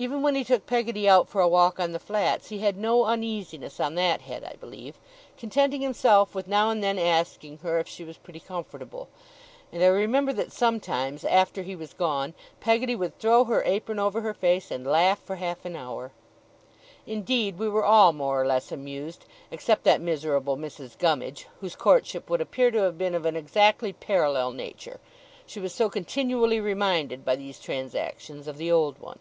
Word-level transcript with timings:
Even 0.00 0.22
when 0.22 0.36
he 0.36 0.44
took 0.44 0.64
Peggotty 0.64 1.08
out 1.08 1.28
for 1.28 1.40
a 1.40 1.48
walk 1.48 1.80
on 1.80 1.90
the 1.90 1.98
flats, 1.98 2.50
he 2.50 2.60
had 2.60 2.76
no 2.76 3.06
uneasiness 3.06 3.80
on 3.80 3.96
that 3.96 4.20
head, 4.20 4.44
I 4.44 4.54
believe; 4.54 4.96
contenting 5.36 5.80
himself 5.80 6.36
with 6.36 6.46
now 6.46 6.70
and 6.70 6.80
then 6.84 7.00
asking 7.00 7.58
her 7.64 7.80
if 7.80 7.88
she 7.88 8.04
was 8.04 8.16
pretty 8.16 8.38
comfortable; 8.38 9.08
and 9.72 9.82
I 9.82 9.88
remember 9.88 10.32
that 10.34 10.52
sometimes, 10.52 11.24
after 11.24 11.62
he 11.62 11.74
was 11.74 11.94
gone, 11.94 12.34
Peggotty 12.60 12.94
would 12.94 13.18
throw 13.18 13.42
her 13.46 13.64
apron 13.66 13.98
over 13.98 14.20
her 14.20 14.32
face, 14.34 14.70
and 14.70 14.86
laugh 14.86 15.18
for 15.18 15.34
half 15.34 15.64
an 15.64 15.74
hour. 15.74 16.12
Indeed, 17.04 17.58
we 17.58 17.68
were 17.68 17.84
all 17.84 18.12
more 18.12 18.40
or 18.40 18.46
less 18.46 18.70
amused, 18.70 19.24
except 19.50 19.82
that 19.82 20.00
miserable 20.00 20.56
Mrs. 20.56 20.96
Gummidge, 20.96 21.48
whose 21.60 21.74
courtship 21.74 22.30
would 22.30 22.40
appear 22.40 22.70
to 22.70 22.82
have 22.82 22.96
been 22.98 23.16
of 23.16 23.26
an 23.26 23.34
exactly 23.34 23.92
parallel 23.92 24.52
nature, 24.52 25.00
she 25.44 25.58
was 25.58 25.74
so 25.74 25.90
continually 25.90 26.60
reminded 26.60 27.24
by 27.24 27.34
these 27.34 27.58
transactions 27.58 28.46
of 28.46 28.58
the 28.58 28.70
old 28.70 29.00
one. 29.00 29.18